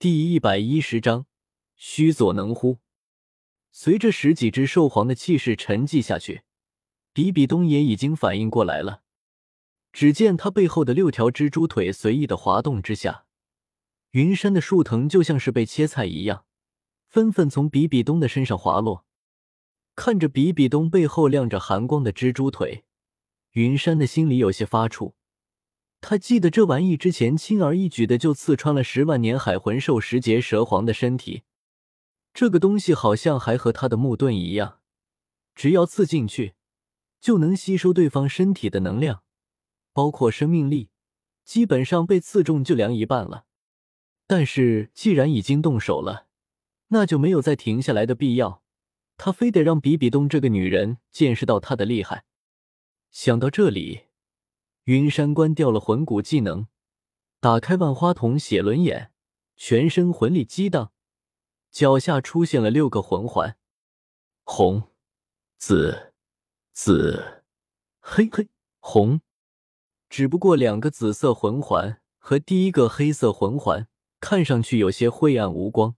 [0.00, 1.26] 第一百一十章，
[1.74, 2.78] 须佐能乎？
[3.72, 6.42] 随着十几只兽皇的气势沉寂下去，
[7.12, 9.02] 比比东也已经反应过来了。
[9.92, 13.24] 只见他背后的六条蜘蛛腿随意的滑动之下，
[14.12, 16.44] 云山的树藤就像是被切菜一样，
[17.08, 19.04] 纷纷从比比东的身上滑落。
[19.96, 22.84] 看着比比东背后亮着寒光的蜘蛛腿，
[23.54, 25.14] 云山的心里有些发怵。
[26.00, 31.42] 他记得这玩意之前轻而易举的就刺穿了十万年海魂兽十节蛇皇的身体，
[32.32, 34.78] 这个东西好像还和他的木盾一样，
[35.54, 36.54] 只要刺进去，
[37.20, 39.22] 就能吸收对方身体的能量，
[39.92, 40.90] 包括生命力，
[41.44, 43.46] 基本上被刺中就凉一半了。
[44.26, 46.28] 但是既然已经动手了，
[46.88, 48.62] 那就没有再停下来的必要。
[49.16, 52.24] 他非得让比比东这个女人见识到他的厉害。
[53.10, 54.07] 想到这里。
[54.88, 56.66] 云山关掉了魂骨技能，
[57.40, 59.12] 打开万花筒写轮眼，
[59.54, 60.92] 全身魂力激荡，
[61.70, 63.58] 脚下出现了六个魂环：
[64.44, 64.84] 红、
[65.58, 66.14] 紫、
[66.72, 67.44] 紫、
[68.00, 68.48] 黑、黑、
[68.78, 69.20] 红。
[70.08, 73.88] 只不过两个紫色魂环和第一个黑色魂环
[74.20, 75.96] 看上去有些晦暗无光。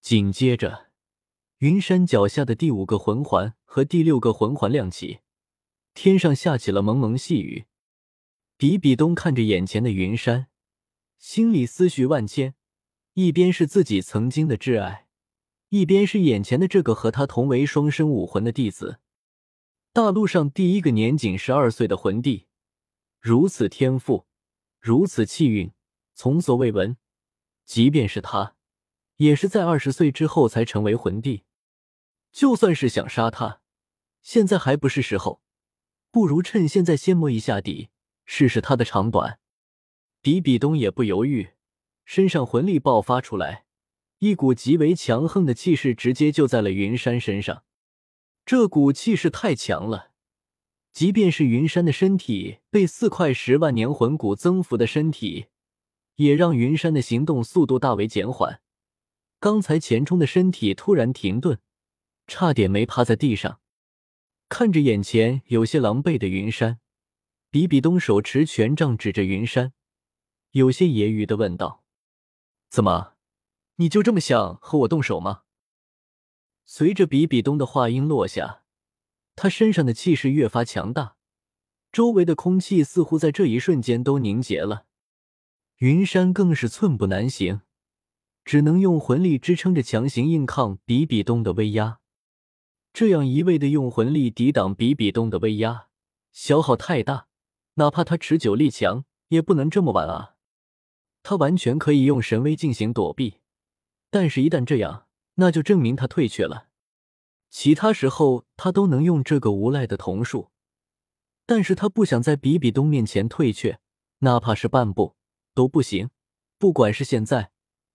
[0.00, 0.90] 紧接着，
[1.58, 5.20] 云山脚下的第五个魂环和第六个魂环亮起，
[5.94, 7.66] 天上下起了蒙蒙细雨。
[8.62, 10.46] 比比东看着眼前的云山，
[11.18, 12.54] 心里思绪万千。
[13.14, 15.08] 一边是自己曾经的挚爱，
[15.70, 19.00] 一边是眼前的这个和他同为双生武魂的弟子。
[19.92, 22.46] 大陆上第一个年仅十二岁的魂帝，
[23.18, 24.28] 如此天赋，
[24.78, 25.72] 如此气运，
[26.14, 26.96] 从所未闻。
[27.64, 28.54] 即便是他，
[29.16, 31.42] 也是在二十岁之后才成为魂帝。
[32.30, 33.60] 就算是想杀他，
[34.22, 35.42] 现在还不是时候。
[36.12, 37.88] 不如趁现在先摸一下底。
[38.24, 39.38] 试试他的长短，
[40.20, 41.50] 比比东也不犹豫，
[42.04, 43.64] 身上魂力爆发出来，
[44.18, 47.64] 一股极为强横的气势直接就在了云山身上。
[48.44, 50.10] 这股气势太强了，
[50.92, 55.46] 即便是云山的身体被四块十万年魂骨增幅的身体，
[56.16, 58.60] 也让云山的行动速度大为减缓。
[59.40, 61.58] 刚才前冲的身体突然停顿，
[62.26, 63.60] 差点没趴在地上。
[64.48, 66.78] 看着眼前有些狼狈的云山。
[67.52, 69.74] 比比东手持权杖指着云山，
[70.52, 71.84] 有些揶揄的问道
[72.70, 73.12] ：“怎么，
[73.76, 75.42] 你就这么想和我动手吗？”
[76.64, 78.62] 随着比比东的话音落下，
[79.36, 81.16] 他身上的气势越发强大，
[81.92, 84.86] 周围的空气似乎在这一瞬间都凝结了。
[85.76, 87.60] 云山更是寸步难行，
[88.46, 92.00] 只能用魂力支撑着强行硬抗比比东的威压。
[92.94, 95.88] 这样一味的用魂力抵挡比比东的威压，
[96.32, 97.28] 消耗太大。
[97.74, 100.36] 哪怕他持久力强，也不能这么玩啊！
[101.22, 103.38] 他完全可以用神威进行躲避，
[104.10, 105.06] 但是，一旦这样，
[105.36, 106.68] 那就证明他退却了。
[107.48, 110.50] 其他时候，他都能用这个无赖的瞳术，
[111.46, 113.78] 但是他不想在比比东面前退却，
[114.18, 115.16] 哪怕是半步
[115.54, 116.10] 都不行。
[116.58, 117.52] 不管是现在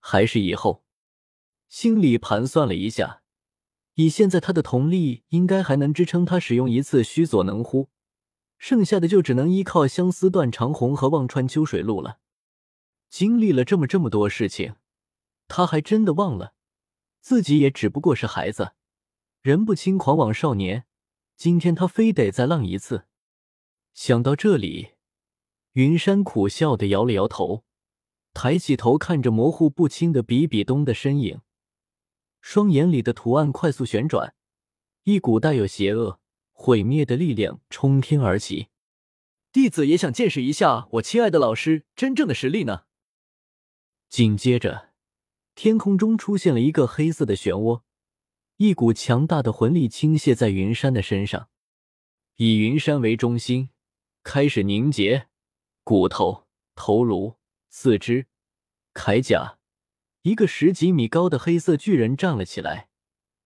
[0.00, 0.84] 还是以后，
[1.68, 3.22] 心里盘算了一下，
[3.94, 7.88] 以现在他的瞳力，应该还能支撑他使用一次须佐能乎。
[8.60, 12.20] 剩下的就只能依靠相思断肠红和忘川秋水露了。
[13.08, 14.74] 经历了这么这么多事情，
[15.48, 16.52] 他还真的忘了，
[17.20, 18.72] 自己也只不过是孩子，
[19.40, 20.84] 人不轻狂枉少年。
[21.36, 23.06] 今天他非得再浪一次。
[23.94, 24.90] 想到这里，
[25.72, 27.64] 云山苦笑的摇了摇头，
[28.34, 31.40] 抬起头看着模糊不清的比比东的身影，
[32.42, 34.34] 双眼里的图案快速旋转，
[35.04, 36.19] 一股带有邪恶。
[36.62, 38.68] 毁灭的力量冲天而起，
[39.50, 42.82] 弟子也想见识一下我亲爱的老师真正的实力呢。
[44.10, 44.90] 紧接着，
[45.54, 47.80] 天空中出现了一个黑色的漩涡，
[48.58, 51.48] 一股强大的魂力倾泻在云山的身上，
[52.36, 53.70] 以云山为中心
[54.22, 55.28] 开始凝结。
[55.82, 57.36] 骨头、头颅、
[57.70, 58.26] 四肢、
[58.92, 59.58] 铠甲，
[60.20, 62.90] 一个十几米高的黑色巨人站了起来，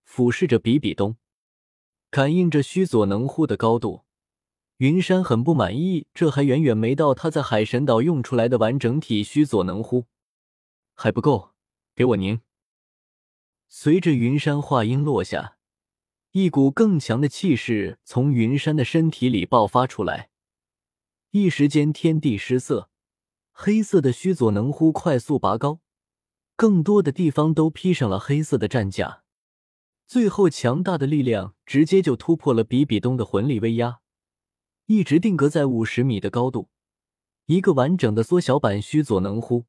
[0.03, 1.15] 俯视着比比东。
[2.09, 4.03] 感应着须佐能乎的高度，
[4.77, 10.05] 云山很不满意，这还远远没到他在海神岛用出来的完整体须佐能乎，
[10.93, 11.51] 还不够，
[11.93, 12.39] 给我凝！
[13.67, 15.57] 随着云山话音落下，
[16.31, 20.29] 一股更强的气势从云山的身体里爆发出来，
[21.31, 22.89] 一时间天地失色，
[23.51, 25.81] 黑色的须佐能乎快速拔高，
[26.55, 29.24] 更多的地方都披上了黑色的战甲。
[30.07, 33.99] 最后，强大的力量直接就突破了比比东的魂力威压，
[34.85, 36.69] 一直定格在五十米的高度。
[37.47, 39.65] 一个完整的缩小版须佐能乎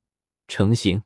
[0.46, 1.02] 成型。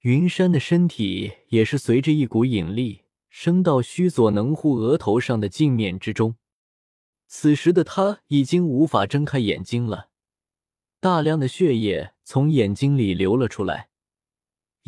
[0.00, 6.36] 云山的身体也是随着一股引力升到须佐能乎额头上的镜面之中。
[7.28, 10.08] 此时的他已经无法睁开眼睛了，
[10.98, 13.89] 大量的血液从眼睛里流了出来，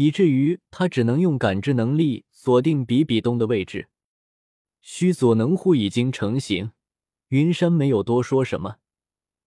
[0.02, 3.88] 以至于他只能用感知能力锁定比比东的位置。
[4.80, 6.72] 须佐能乎已经成型，
[7.28, 8.78] 云山没有多说什么，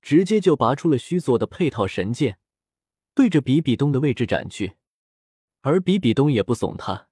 [0.02, 2.40] 直接就拔出了须佐的配套神剑，
[3.14, 4.76] 对着比比东的位置斩去。
[5.60, 7.10] 而比比东也不怂，他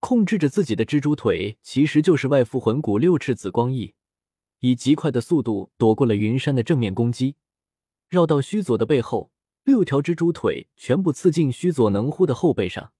[0.00, 3.94] 控制着自己的蜘蛛腿，其实就是外附魂骨六翅紫光翼。
[4.60, 7.36] 以极快的速度躲过了云山的正面攻击，
[8.10, 9.30] 绕到须佐的背后，
[9.64, 12.92] 六条蜘蛛腿全部刺进须佐能乎的后背上。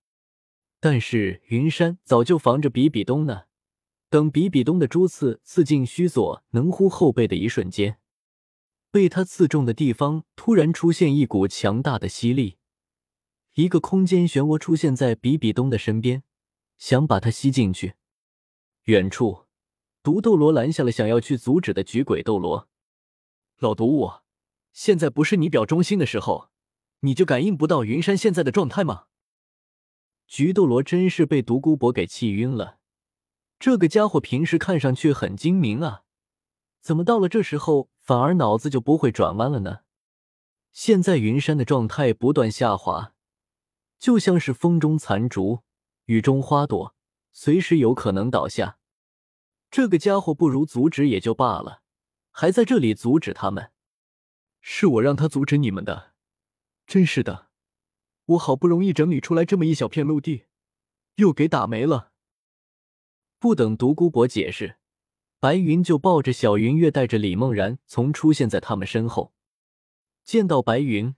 [0.80, 3.44] 但是云山早就防着比比东呢。
[4.10, 7.98] 等比比东的蛛刺刺进须佐能乎后背的一瞬间，
[8.90, 12.58] 被他刺中的地方突然出现一股强大的吸力，
[13.54, 16.22] 一个空间漩涡出现在比比东的身边，
[16.78, 17.94] 想把他吸进去。
[18.84, 19.46] 远处。
[20.02, 22.68] 毒斗罗拦下了想要去阻止的菊鬼斗罗。
[23.58, 24.10] 老毒物，
[24.70, 26.50] 现在不是你表忠心的时候，
[27.04, 29.04] 你就感应不到云山现在的状态吗？
[30.26, 32.78] 菊斗罗真是被独孤博给气晕了。
[33.58, 36.04] 这个家伙平时看上去很精明啊，
[36.80, 39.80] 怎么到了这时候反而脑子就不会转弯了呢？
[40.72, 43.12] 现在云山的状态不断下滑，
[43.98, 45.60] 就像是风中残烛，
[46.06, 46.94] 雨中花朵，
[47.32, 48.78] 随时有可能倒下。
[49.70, 51.82] 这个家伙不如阻止也就罢了，
[52.30, 53.72] 还在这里阻止他们，
[54.62, 56.13] 是我让他阻止你们的，
[56.94, 57.48] 真是的，
[58.26, 60.44] 我好不容易整理出来这么一小片陆地，
[61.16, 62.12] 又给打没了。
[63.40, 64.76] 不等独孤博解释，
[65.40, 69.34] 白云就抱着小云月，带着李梦然，从出现在他们身后。
[70.22, 71.16] 见到白云，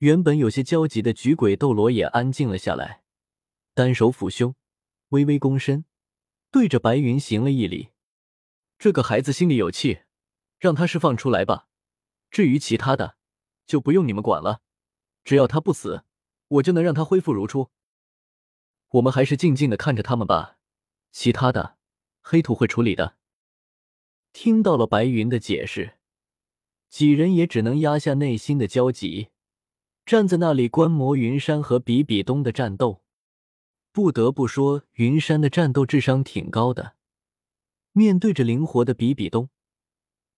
[0.00, 3.02] 原本有些焦急的菊鬼斗罗也安静了下来，
[3.72, 4.54] 单手抚胸，
[5.08, 5.86] 微微躬身。
[6.50, 7.88] 对着白云行了一礼，
[8.78, 10.00] 这个孩子心里有气，
[10.58, 11.68] 让他释放出来吧。
[12.30, 13.16] 至于其他的，
[13.64, 14.60] 就不用你们管了。
[15.26, 16.04] 只要他不死，
[16.46, 17.70] 我就能让他恢复如初。
[18.90, 20.56] 我们还是静静的看着他们吧，
[21.10, 21.78] 其他的
[22.22, 23.16] 黑土会处理的。
[24.32, 25.94] 听到了白云的解释，
[26.88, 29.30] 几人也只能压下内心的焦急，
[30.04, 33.02] 站在那里观摩云山和比比东的战斗。
[33.90, 36.94] 不得不说，云山的战斗智商挺高的。
[37.90, 39.50] 面对着灵活的比比东，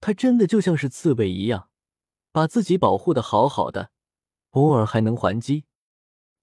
[0.00, 1.69] 他真的就像是刺猬一样，
[2.32, 3.90] 把自己保护的好好的，
[4.50, 5.64] 偶尔还能还击。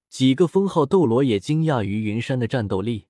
[0.09, 3.07] 几个封号斗罗也惊讶于云山的战斗力，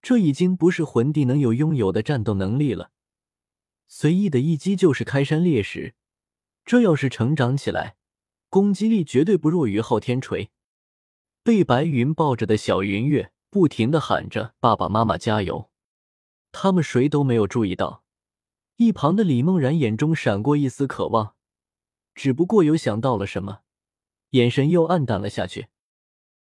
[0.00, 2.90] 这已经不是魂帝能有拥有的战斗能力了。
[3.86, 5.94] 随意的一击就是开山裂石，
[6.64, 7.96] 这要是成长起来，
[8.48, 10.50] 攻击力绝对不弱于昊天锤。
[11.42, 15.68] 被白云抱着的小云月不停的喊着“爸爸妈妈加油”，
[16.52, 18.04] 他们谁都没有注意到，
[18.76, 21.34] 一旁的李梦然眼中闪过一丝渴望，
[22.14, 23.60] 只不过有想到了什么，
[24.32, 25.68] 眼神又黯淡了下去。